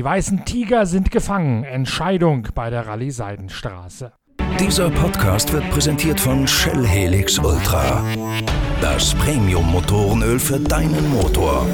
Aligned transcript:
Die 0.00 0.04
weißen 0.04 0.46
Tiger 0.46 0.86
sind 0.86 1.10
gefangen. 1.10 1.62
Entscheidung 1.62 2.48
bei 2.54 2.70
der 2.70 2.86
Rallye 2.86 3.10
Seidenstraße. 3.10 4.12
Dieser 4.58 4.88
Podcast 4.88 5.52
wird 5.52 5.68
präsentiert 5.68 6.18
von 6.18 6.48
Shell 6.48 6.86
Helix 6.86 7.38
Ultra. 7.38 8.02
Das 8.80 9.14
Premium-Motorenöl 9.16 10.38
für 10.38 10.58
deinen 10.58 11.10
Motor. 11.10 11.66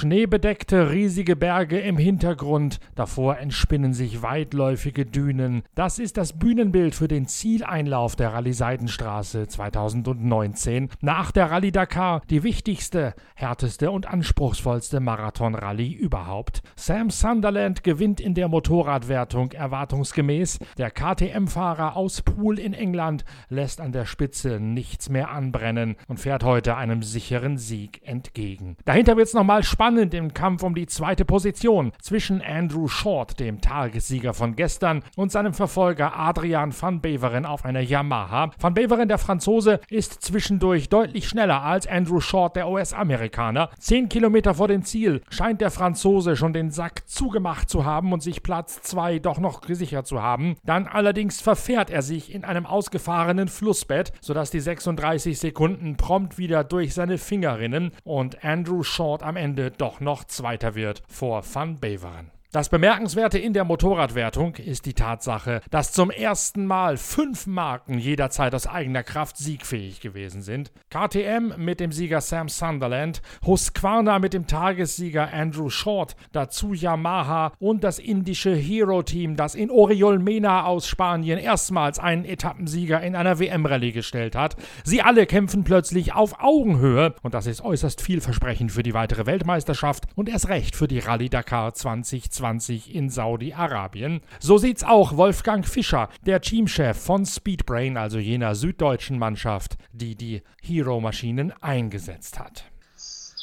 Schneebedeckte 0.00 0.92
riesige 0.92 1.36
Berge 1.36 1.78
im 1.78 1.98
Hintergrund, 1.98 2.80
davor 2.94 3.36
entspinnen 3.36 3.92
sich 3.92 4.22
weitläufige 4.22 5.04
Dünen. 5.04 5.62
Das 5.74 5.98
ist 5.98 6.16
das 6.16 6.38
Bühnenbild 6.38 6.94
für 6.94 7.06
den 7.06 7.26
Zieleinlauf 7.26 8.16
der 8.16 8.32
Rallye 8.32 8.54
Seidenstraße 8.54 9.46
2019. 9.46 10.88
Nach 11.02 11.30
der 11.32 11.50
Rallye 11.50 11.70
Dakar 11.70 12.22
die 12.30 12.42
wichtigste, 12.42 13.12
härteste 13.34 13.90
und 13.90 14.06
anspruchsvollste 14.06 15.00
Marathon-Rallye 15.00 15.92
überhaupt. 15.92 16.62
Sam 16.76 17.10
Sunderland 17.10 17.84
gewinnt 17.84 18.22
in 18.22 18.32
der 18.32 18.48
Motorradwertung 18.48 19.52
erwartungsgemäß. 19.52 20.60
Der 20.78 20.90
KTM-Fahrer 20.90 21.94
aus 21.94 22.22
Pool 22.22 22.58
in 22.58 22.72
England 22.72 23.26
lässt 23.50 23.82
an 23.82 23.92
der 23.92 24.06
Spitze 24.06 24.60
nichts 24.60 25.10
mehr 25.10 25.30
anbrennen 25.30 25.96
und 26.08 26.20
fährt 26.20 26.42
heute 26.42 26.78
einem 26.78 27.02
sicheren 27.02 27.58
Sieg 27.58 28.00
entgegen. 28.06 28.78
Dahinter 28.86 29.18
wird 29.18 29.26
es 29.26 29.34
nochmal 29.34 29.62
spannend 29.62 29.89
spannend 29.90 30.14
im 30.14 30.32
Kampf 30.32 30.62
um 30.62 30.76
die 30.76 30.86
zweite 30.86 31.24
Position 31.24 31.90
zwischen 32.00 32.40
Andrew 32.40 32.86
Short, 32.86 33.40
dem 33.40 33.60
Tagessieger 33.60 34.34
von 34.34 34.54
gestern, 34.54 35.02
und 35.16 35.32
seinem 35.32 35.52
Verfolger 35.52 36.16
Adrian 36.16 36.72
van 36.72 37.00
Beveren 37.00 37.44
auf 37.44 37.64
einer 37.64 37.80
Yamaha. 37.80 38.52
Van 38.60 38.74
Beveren, 38.74 39.08
der 39.08 39.18
Franzose, 39.18 39.80
ist 39.88 40.22
zwischendurch 40.22 40.90
deutlich 40.90 41.26
schneller 41.26 41.64
als 41.64 41.88
Andrew 41.88 42.20
Short, 42.20 42.54
der 42.54 42.68
US-Amerikaner. 42.68 43.70
Zehn 43.80 44.08
Kilometer 44.08 44.54
vor 44.54 44.68
dem 44.68 44.84
Ziel 44.84 45.22
scheint 45.28 45.60
der 45.60 45.72
Franzose 45.72 46.36
schon 46.36 46.52
den 46.52 46.70
Sack 46.70 47.08
zugemacht 47.08 47.68
zu 47.68 47.84
haben 47.84 48.12
und 48.12 48.22
sich 48.22 48.44
Platz 48.44 48.82
zwei 48.82 49.18
doch 49.18 49.40
noch 49.40 49.60
gesichert 49.60 50.06
zu 50.06 50.22
haben. 50.22 50.54
Dann 50.64 50.86
allerdings 50.86 51.40
verfährt 51.40 51.90
er 51.90 52.02
sich 52.02 52.32
in 52.32 52.44
einem 52.44 52.64
ausgefahrenen 52.64 53.48
Flussbett, 53.48 54.12
sodass 54.20 54.52
die 54.52 54.60
36 54.60 55.36
Sekunden 55.36 55.96
prompt 55.96 56.38
wieder 56.38 56.62
durch 56.62 56.94
seine 56.94 57.18
Finger 57.18 57.58
rinnen 57.58 57.90
und 58.04 58.44
Andrew 58.44 58.84
Short 58.84 59.24
am 59.24 59.34
Ende 59.34 59.72
doch 59.80 60.00
noch 60.00 60.24
Zweiter 60.24 60.74
wird 60.74 61.02
vor 61.08 61.42
Van 61.54 61.80
Beveren. 61.80 62.30
Das 62.52 62.68
Bemerkenswerte 62.68 63.38
in 63.38 63.52
der 63.52 63.62
Motorradwertung 63.62 64.56
ist 64.56 64.84
die 64.84 64.94
Tatsache, 64.94 65.60
dass 65.70 65.92
zum 65.92 66.10
ersten 66.10 66.66
Mal 66.66 66.96
fünf 66.96 67.46
Marken 67.46 67.96
jederzeit 67.96 68.52
aus 68.56 68.66
eigener 68.66 69.04
Kraft 69.04 69.36
siegfähig 69.36 70.00
gewesen 70.00 70.42
sind. 70.42 70.72
KTM 70.90 71.52
mit 71.58 71.78
dem 71.78 71.92
Sieger 71.92 72.20
Sam 72.20 72.48
Sunderland, 72.48 73.22
Husqvarna 73.46 74.18
mit 74.18 74.34
dem 74.34 74.48
Tagessieger 74.48 75.32
Andrew 75.32 75.70
Short, 75.70 76.16
dazu 76.32 76.72
Yamaha 76.74 77.52
und 77.60 77.84
das 77.84 78.00
indische 78.00 78.52
Hero 78.52 79.04
Team, 79.04 79.36
das 79.36 79.54
in 79.54 79.70
Oriol 79.70 80.18
Mena 80.18 80.64
aus 80.64 80.88
Spanien 80.88 81.38
erstmals 81.38 82.00
einen 82.00 82.24
Etappensieger 82.24 83.00
in 83.00 83.14
einer 83.14 83.38
WM-Rallye 83.38 83.92
gestellt 83.92 84.34
hat. 84.34 84.56
Sie 84.82 85.02
alle 85.02 85.26
kämpfen 85.26 85.62
plötzlich 85.62 86.14
auf 86.14 86.40
Augenhöhe 86.40 87.14
und 87.22 87.32
das 87.32 87.46
ist 87.46 87.62
äußerst 87.62 88.02
vielversprechend 88.02 88.72
für 88.72 88.82
die 88.82 88.94
weitere 88.94 89.26
Weltmeisterschaft 89.26 90.08
und 90.16 90.28
erst 90.28 90.48
recht 90.48 90.74
für 90.74 90.88
die 90.88 90.98
Rallye 90.98 91.28
Dakar 91.28 91.74
2020. 91.74 92.39
2020 92.40 92.94
in 92.94 93.10
Saudi-Arabien. 93.10 94.22
So 94.40 94.58
sieht's 94.58 94.82
auch 94.82 95.16
Wolfgang 95.16 95.66
Fischer, 95.66 96.08
der 96.22 96.40
Teamchef 96.40 96.98
von 96.98 97.26
Speedbrain, 97.26 97.96
also 97.96 98.18
jener 98.18 98.54
süddeutschen 98.54 99.18
Mannschaft, 99.18 99.76
die 99.92 100.16
die 100.16 100.42
Hero-Maschinen 100.62 101.52
eingesetzt 101.62 102.38
hat. 102.38 102.64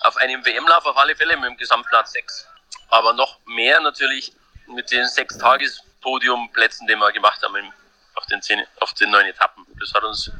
Auf 0.01 0.17
einem 0.17 0.43
WM-Lauf 0.45 0.85
auf 0.85 0.97
alle 0.97 1.15
Fälle 1.15 1.35
mit 1.37 1.49
dem 1.49 1.57
Gesamtplatz 1.57 2.13
6. 2.13 2.47
Aber 2.89 3.13
noch 3.13 3.39
mehr 3.45 3.79
natürlich 3.81 4.33
mit 4.67 4.91
den 4.91 5.07
sechs 5.07 5.37
Tages-Podiumplätzen, 5.37 6.87
die 6.87 6.95
wir 6.95 7.11
gemacht 7.11 7.41
haben 7.43 7.73
auf 8.15 8.25
den, 8.25 8.41
zehn, 8.41 8.63
auf 8.79 8.93
den 8.93 9.11
neun 9.11 9.25
Etappen. 9.25 9.65
Das 9.79 9.93
hat 9.93 10.03
uns 10.03 10.31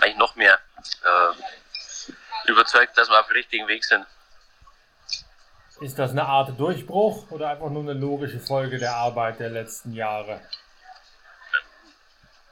eigentlich 0.00 0.16
noch 0.16 0.36
mehr 0.36 0.58
äh, 0.84 2.50
überzeugt, 2.50 2.96
dass 2.96 3.08
wir 3.08 3.18
auf 3.18 3.26
dem 3.26 3.34
richtigen 3.34 3.66
Weg 3.68 3.84
sind. 3.84 4.06
Ist 5.82 5.98
das 5.98 6.12
eine 6.12 6.24
Art 6.24 6.60
Durchbruch 6.60 7.28
oder 7.32 7.48
einfach 7.48 7.68
nur 7.68 7.82
eine 7.82 7.94
logische 7.94 8.38
Folge 8.38 8.78
der 8.78 8.94
Arbeit 8.94 9.40
der 9.40 9.50
letzten 9.50 9.92
Jahre? 9.92 10.40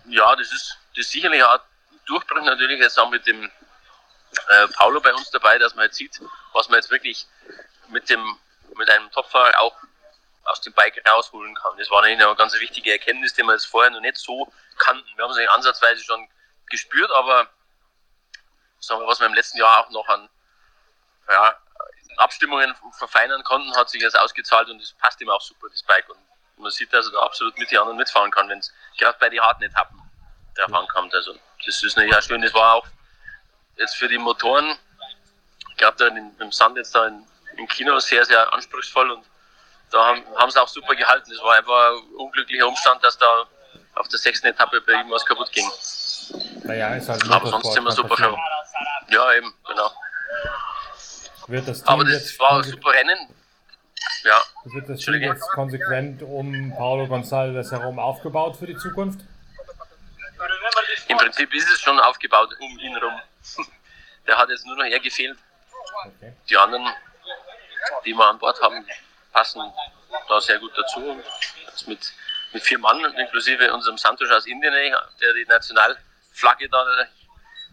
Ja, 0.06 0.34
das 0.34 0.50
ist, 0.50 0.76
das 0.96 1.06
ist 1.06 1.12
sicherlich 1.12 1.40
eine 1.40 1.48
Art 1.48 1.64
Durchbruch 2.06 2.42
natürlich 2.42 2.80
jetzt 2.80 2.98
auch 2.98 3.08
mit 3.08 3.24
dem 3.28 3.44
äh, 3.44 4.68
Paulo 4.74 5.00
bei 5.00 5.14
uns 5.14 5.30
dabei, 5.30 5.58
dass 5.58 5.76
man 5.76 5.84
jetzt 5.84 5.96
sieht, 5.96 6.20
was 6.54 6.68
man 6.68 6.78
jetzt 6.78 6.90
wirklich 6.90 7.28
mit 7.88 8.10
dem 8.10 8.36
mit 8.76 8.90
einem 8.90 9.08
Topfahrer 9.12 9.60
auch 9.60 9.76
aus 10.46 10.60
dem 10.62 10.72
Bike 10.72 11.00
rausholen 11.08 11.54
kann. 11.54 11.78
Das 11.78 11.88
war 11.88 12.02
eine 12.02 12.34
ganz 12.34 12.58
wichtige 12.58 12.90
Erkenntnis, 12.90 13.34
die 13.34 13.44
wir 13.44 13.52
jetzt 13.52 13.66
vorher 13.66 13.92
noch 13.92 14.00
nicht 14.00 14.18
so 14.18 14.52
kannten. 14.76 15.06
Wir 15.14 15.22
haben 15.22 15.30
es 15.30 15.48
ansatzweise 15.50 16.02
schon 16.02 16.28
gespürt, 16.68 17.12
aber 17.12 17.48
sagen 18.80 19.00
wir, 19.00 19.06
was 19.06 19.20
wir 19.20 19.28
im 19.28 19.34
letzten 19.34 19.58
Jahr 19.58 19.86
auch 19.86 19.90
noch 19.90 20.08
an 20.08 20.28
ja, 21.28 21.59
Abstimmungen 22.20 22.74
verfeinern 22.98 23.42
konnten, 23.44 23.74
hat 23.76 23.88
sich 23.90 24.02
das 24.02 24.14
ausgezahlt 24.14 24.68
und 24.68 24.80
es 24.80 24.92
passt 24.92 25.20
ihm 25.20 25.30
auch 25.30 25.40
super, 25.40 25.68
das 25.70 25.82
Bike. 25.82 26.08
Und 26.08 26.18
man 26.58 26.70
sieht, 26.70 26.92
dass 26.92 27.06
er 27.06 27.12
da 27.12 27.20
absolut 27.20 27.58
mit 27.58 27.70
den 27.70 27.78
anderen 27.78 27.96
mitfahren 27.96 28.30
kann, 28.30 28.48
wenn 28.48 28.58
es 28.58 28.72
gerade 28.98 29.16
bei 29.18 29.28
den 29.28 29.40
harten 29.40 29.62
Etappen 29.62 29.98
darauf 30.54 30.74
ankommt. 30.74 31.14
Also 31.14 31.34
das 31.64 31.82
ist 31.82 31.98
auch 31.98 32.22
schön. 32.22 32.42
Das 32.42 32.54
war 32.54 32.74
auch 32.74 32.86
jetzt 33.76 33.96
für 33.96 34.08
die 34.08 34.18
Motoren, 34.18 34.76
ich 35.70 35.76
glaube, 35.76 35.96
da 35.98 36.06
im 36.08 36.52
Sand 36.52 36.76
jetzt 36.76 36.94
da 36.94 37.06
in, 37.06 37.26
im 37.56 37.66
Kino 37.68 37.98
sehr, 37.98 38.24
sehr 38.24 38.52
anspruchsvoll 38.52 39.10
und 39.10 39.24
da 39.90 40.06
haben, 40.06 40.24
haben 40.36 40.50
sie 40.50 40.62
auch 40.62 40.68
super 40.68 40.94
gehalten. 40.94 41.32
Es 41.32 41.42
war 41.42 41.56
einfach 41.56 41.92
ein 41.92 42.14
unglücklicher 42.14 42.66
Umstand, 42.66 43.02
dass 43.02 43.18
da 43.18 43.46
auf 43.94 44.08
der 44.08 44.18
sechsten 44.18 44.46
Etappe 44.46 44.80
bei 44.82 44.92
ihm 44.92 45.10
was 45.10 45.24
kaputt 45.24 45.50
ging. 45.52 45.68
Naja, 46.64 46.94
ist 46.94 47.08
halt 47.08 47.28
Aber 47.28 47.48
sonst 47.48 47.72
sind 47.72 47.82
wir 47.82 47.90
super 47.90 48.16
schon. 48.16 48.38
Ja, 49.08 49.32
eben, 49.32 49.52
genau. 49.66 49.90
Wird 51.50 51.66
das 51.66 51.82
Team 51.82 51.88
Aber 51.88 52.04
das 52.04 52.38
war 52.38 52.58
ein 52.58 52.62
super 52.62 52.92
Rennen. 52.92 53.34
Ja. 54.22 54.42
Wird 54.64 54.88
das 54.88 55.00
Team 55.00 55.14
jetzt 55.14 55.48
konsequent 55.50 56.22
um 56.22 56.72
Paulo 56.76 57.04
Gonçalves 57.04 57.72
herum 57.72 57.98
aufgebaut 57.98 58.56
für 58.56 58.66
die 58.66 58.76
Zukunft? 58.76 59.20
Im 61.08 61.16
Prinzip 61.16 61.52
ist 61.52 61.68
es 61.68 61.80
schon 61.80 61.98
aufgebaut 61.98 62.54
um 62.60 62.78
ihn 62.78 62.94
herum. 62.94 63.20
Der 64.26 64.38
hat 64.38 64.48
jetzt 64.48 64.64
nur 64.64 64.76
noch 64.76 64.84
er 64.84 65.00
gefehlt. 65.00 65.38
Okay. 66.04 66.32
Die 66.48 66.56
anderen, 66.56 66.86
die 68.04 68.12
wir 68.12 68.28
an 68.28 68.38
Bord 68.38 68.60
haben, 68.62 68.86
passen 69.32 69.60
da 70.28 70.40
sehr 70.40 70.58
gut 70.60 70.72
dazu. 70.76 71.20
Jetzt 71.66 71.88
mit, 71.88 72.12
mit 72.52 72.62
vier 72.62 72.78
Mann, 72.78 73.02
inklusive 73.16 73.72
unserem 73.72 73.98
Santos 73.98 74.30
aus 74.30 74.46
Indien, 74.46 74.72
der 74.72 75.34
die 75.34 75.46
Nationalflagge 75.46 76.68
da 76.68 76.84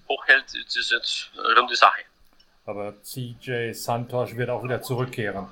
hochhält, 0.08 0.46
ist 0.56 0.92
jetzt 0.92 1.30
eine 1.38 1.60
runde 1.60 1.76
Sache. 1.76 2.06
Aber 2.68 3.02
CJ 3.02 3.72
Santos 3.72 4.36
wird 4.36 4.50
auch 4.50 4.62
wieder 4.62 4.82
zurückkehren. 4.82 5.48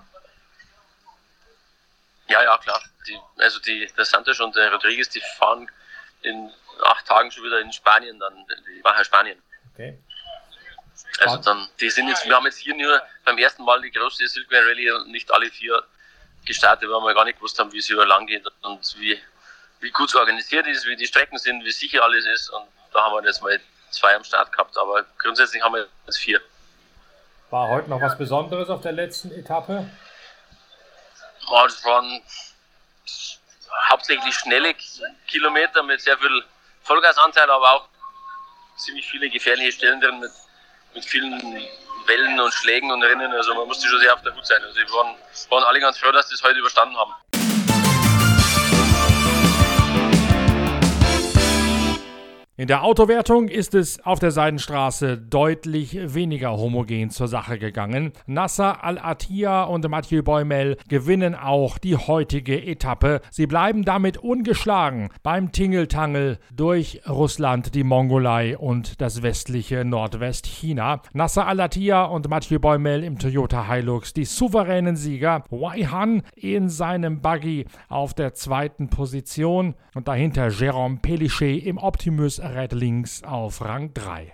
Ja, 2.28 2.44
ja, 2.44 2.58
klar. 2.58 2.82
Die, 3.08 3.18
also 3.38 3.60
die, 3.60 3.90
der 3.98 4.04
Santos 4.04 4.40
und 4.42 4.54
der 4.56 4.70
Rodriguez, 4.74 5.08
die 5.10 5.22
fahren 5.38 5.72
in 6.24 6.52
acht 6.84 7.08
Tagen 7.08 7.32
schon 7.32 7.46
wieder 7.46 7.62
in 7.62 7.72
Spanien, 7.72 8.20
dann 8.20 8.34
die 8.68 8.82
machen 8.82 9.06
Spanien. 9.06 9.42
Okay. 9.74 9.98
Also 11.20 11.38
dann, 11.38 11.70
die 11.80 11.90
sind 11.90 12.10
jetzt, 12.10 12.26
wir 12.26 12.36
haben 12.36 12.46
jetzt 12.46 12.58
hier 12.58 12.76
nur 12.76 13.02
beim 13.24 13.38
ersten 13.38 13.64
Mal 13.64 13.82
die 13.82 13.92
große 13.92 14.26
Rallye 14.52 14.92
und 14.92 15.12
nicht 15.12 15.32
alle 15.32 15.50
vier 15.50 15.84
gestartet, 16.46 16.90
weil 16.90 17.02
wir 17.02 17.14
gar 17.14 17.24
nicht 17.24 17.38
gewusst 17.38 17.58
haben, 17.60 17.72
wie 17.72 17.78
es 17.78 17.88
hier 17.88 18.06
lang 18.06 18.28
geht 18.28 18.46
und 18.64 19.00
wie, 19.00 19.18
wie 19.80 19.92
gut 19.92 20.10
es 20.10 20.16
organisiert 20.16 20.68
ist, 20.68 20.86
wie 20.86 20.98
die 20.98 21.08
Strecken 21.08 21.38
sind, 21.38 21.64
wie 21.64 21.72
sicher 21.72 22.04
alles 22.04 22.26
ist. 22.26 22.50
Und 22.50 22.68
da 22.92 23.04
haben 23.04 23.14
wir 23.14 23.26
jetzt 23.26 23.42
mal 23.42 23.58
zwei 23.92 24.14
am 24.16 24.24
Start 24.26 24.52
gehabt, 24.52 24.78
aber 24.78 25.06
grundsätzlich 25.18 25.64
haben 25.64 25.76
wir 25.76 25.88
jetzt 26.08 26.18
vier. 26.18 26.42
War 27.50 27.70
heute 27.70 27.90
noch 27.90 28.02
was 28.02 28.18
Besonderes 28.18 28.70
auf 28.70 28.82
der 28.82 28.92
letzten 28.92 29.32
Etappe? 29.32 29.90
Ja, 31.52 31.64
das 31.64 31.86
waren 31.86 32.22
hauptsächlich 33.90 34.34
schnelle 34.36 34.74
Kilometer 35.28 35.84
mit 35.84 36.02
sehr 36.02 36.18
viel 36.18 36.44
Vollgasanteil, 36.82 37.50
aber 37.50 37.72
auch 37.74 37.88
ziemlich 38.78 39.08
viele 39.08 39.30
gefährliche 39.30 39.72
Stellen 39.72 40.02
drin 40.02 40.20
mit, 40.20 40.32
mit 40.94 41.06
vielen 41.06 41.40
Wellen 42.08 42.40
und 42.40 42.54
Schlägen 42.54 42.92
und 42.92 43.04
Rennen. 43.04 43.32
Also 43.32 43.54
man 43.54 43.68
musste 43.68 43.88
schon 43.88 44.00
sehr 44.00 44.14
auf 44.14 44.22
der 44.22 44.36
Hut 44.36 44.46
sein. 44.46 44.62
Also 44.64 44.76
wir 44.76 44.90
waren, 44.92 45.16
waren 45.50 45.64
alle 45.64 45.80
ganz 45.80 46.00
froh, 46.00 46.12
dass 46.12 46.30
sie 46.30 46.36
das 46.36 46.44
heute 46.44 46.60
überstanden 46.60 46.98
haben. 46.98 47.14
In 52.66 52.70
der 52.70 52.84
Autowertung 52.84 53.48
ist 53.48 53.76
es 53.76 54.04
auf 54.04 54.18
der 54.18 54.32
Seidenstraße 54.32 55.20
deutlich 55.20 56.16
weniger 56.16 56.58
homogen 56.58 57.12
zur 57.12 57.28
Sache 57.28 57.60
gegangen. 57.60 58.12
Nasser 58.26 58.84
Al-Attiyah 58.84 59.66
und 59.66 59.88
Mathieu 59.88 60.24
Boymel 60.24 60.78
gewinnen 60.90 61.36
auch 61.36 61.78
die 61.78 61.96
heutige 61.96 62.60
Etappe. 62.60 63.22
Sie 63.30 63.46
bleiben 63.46 63.86
damit 63.86 64.18
ungeschlagen 64.18 65.10
beim 65.22 65.52
Tingeltangel 65.52 66.40
durch 66.56 67.02
Russland, 67.08 67.76
die 67.76 67.84
Mongolei 67.84 68.58
und 68.58 69.00
das 69.00 69.22
westliche 69.22 69.86
Nordwestchina. 69.86 71.04
Nasser 71.14 71.46
Al-Attiyah 71.46 72.06
und 72.06 72.28
Mathieu 72.30 72.58
Boymel 72.58 73.04
im 73.04 73.20
Toyota 73.20 73.72
Hilux 73.72 74.14
die 74.14 74.26
souveränen 74.26 74.96
Sieger. 74.96 75.44
Wei 75.52 75.84
Han 75.84 76.24
in 76.36 76.70
seinem 76.70 77.22
Buggy 77.22 77.66
auf 77.90 78.16
der 78.16 78.34
zweiten 78.34 78.90
Position 78.90 79.76
und 79.94 80.08
dahinter 80.08 80.48
Jérôme 80.48 81.00
Pélichet 81.00 81.64
im 81.64 81.78
Optimus 81.78 82.40
Red 82.56 82.72
links 82.72 83.22
auf 83.22 83.60
Rang 83.60 83.94
3. 83.94 84.34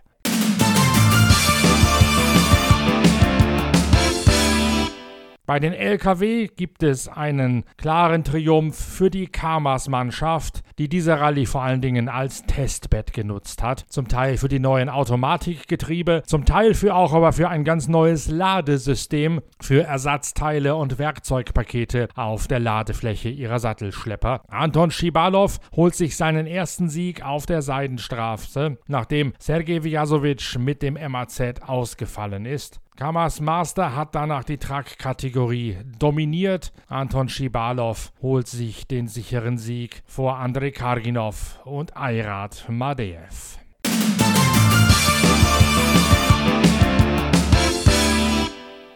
Bei 5.47 5.59
den 5.59 5.73
LKW 5.73 6.47
gibt 6.55 6.83
es 6.83 7.07
einen 7.07 7.65
klaren 7.75 8.23
Triumph 8.23 8.77
für 8.77 9.09
die 9.09 9.25
Kamas-Mannschaft, 9.25 10.61
die 10.77 10.87
diese 10.87 11.19
Rallye 11.19 11.47
vor 11.47 11.63
allen 11.63 11.81
Dingen 11.81 12.09
als 12.09 12.43
Testbett 12.43 13.11
genutzt 13.11 13.63
hat. 13.63 13.85
Zum 13.89 14.07
Teil 14.07 14.37
für 14.37 14.49
die 14.49 14.59
neuen 14.59 14.87
Automatikgetriebe, 14.87 16.21
zum 16.27 16.45
Teil 16.45 16.75
für 16.75 16.95
auch 16.95 17.13
aber 17.13 17.33
für 17.33 17.49
ein 17.49 17.63
ganz 17.63 17.87
neues 17.87 18.29
Ladesystem 18.29 19.41
für 19.59 19.81
Ersatzteile 19.81 20.75
und 20.75 20.99
Werkzeugpakete 20.99 22.09
auf 22.15 22.47
der 22.47 22.59
Ladefläche 22.59 23.29
ihrer 23.29 23.57
Sattelschlepper. 23.57 24.43
Anton 24.47 24.91
Schibalov 24.91 25.57
holt 25.75 25.95
sich 25.95 26.17
seinen 26.17 26.45
ersten 26.45 26.87
Sieg 26.87 27.25
auf 27.25 27.47
der 27.47 27.63
Seidenstraße, 27.63 28.77
nachdem 28.87 29.33
Sergei 29.39 29.83
Vyasovic 29.83 30.59
mit 30.59 30.83
dem 30.83 30.99
MAZ 31.11 31.61
ausgefallen 31.65 32.45
ist. 32.45 32.79
Kamas 32.97 33.39
Master 33.39 33.95
hat 33.95 34.13
danach 34.13 34.43
die 34.43 34.57
Truck-Kategorie 34.57 35.77
dominiert. 35.97 36.71
Anton 36.87 37.29
Schibalov 37.29 38.11
holt 38.21 38.47
sich 38.47 38.85
den 38.87 39.07
sicheren 39.07 39.57
Sieg 39.57 40.03
vor 40.05 40.37
Andrei 40.37 40.71
Karginov 40.71 41.59
und 41.65 41.97
Ayrat 41.97 42.65
Madeev. 42.69 43.60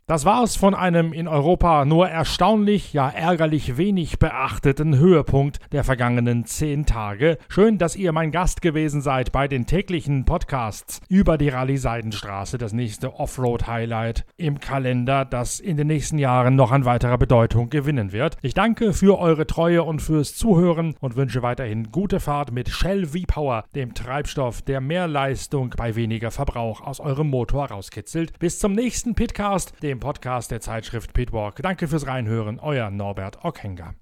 Das 0.08 0.24
war's 0.24 0.56
von 0.56 0.76
einem 0.76 1.14
in 1.14 1.28
Europa 1.28 1.84
nur 1.84 2.08
erstaunlich, 2.08 2.94
ja 2.94 3.10
ärgerlich 3.10 3.76
wenig 3.78 4.20
beachteten 4.20 5.00
Höhepunkt 5.00 5.58
der 5.72 5.84
vergangenen 5.84 6.46
zehn 6.46 6.86
Tage. 6.86 7.40
Schön, 7.50 7.80
dass 7.80 7.96
ihr 7.96 8.12
mein 8.12 8.30
Gast 8.30 8.62
gewesen 8.62 9.02
seid 9.02 9.32
bei 9.32 9.48
den 9.48 9.66
täglichen 9.66 10.24
Podcasts 10.24 11.02
über 11.10 11.40
die 11.40 11.50
Rallye 11.50 11.78
Seidenstraße, 11.78 12.60
das 12.60 12.72
nächste 12.72 13.16
Offroad-Highlight 13.16 14.26
im 14.38 14.60
Kalender, 14.60 15.26
das 15.26 15.60
in 15.60 15.76
den 15.76 15.88
nächsten 15.88 16.20
Jahren 16.20 16.56
noch 16.56 16.72
an 16.72 16.86
weiterer 16.86 17.18
Bedeutung 17.18 17.72
gewinnen 17.72 18.12
wird. 18.12 18.38
Ich 18.44 18.54
danke 18.54 18.94
für 18.94 19.18
eure 19.18 19.48
Treue 19.48 19.82
und 19.82 20.04
fürs 20.04 20.36
Zuhören 20.36 20.94
und 21.00 21.16
wünsche 21.16 21.42
weiterhin 21.42 21.92
gute 21.92 22.20
Fahrt 22.20 22.52
mit 22.52 22.70
Shell 22.70 23.08
V-Power, 23.08 23.64
dem 23.74 23.96
Treibstoff, 23.96 24.62
der 24.62 24.82
mehr 24.82 25.08
Leistung 25.08 25.74
bei 25.76 25.96
weniger 25.96 26.30
Verbrauch 26.30 26.82
aus 26.82 27.00
eurem 27.00 27.32
Motor 27.32 27.72
rauskitzelt. 27.72 28.38
Bis 28.38 28.60
zum 28.60 28.74
nächsten 28.74 29.16
Pitcast, 29.16 29.74
dem 29.82 29.95
dem 29.96 30.02
Podcast 30.02 30.52
der 30.52 30.60
Zeitschrift 30.60 31.14
Pitwalk. 31.14 31.56
Danke 31.62 31.88
fürs 31.88 32.06
Reinhören, 32.06 32.60
euer 32.60 32.90
Norbert 32.90 33.46
Ockenger. 33.46 33.96